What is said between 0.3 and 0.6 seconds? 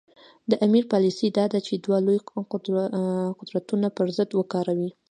د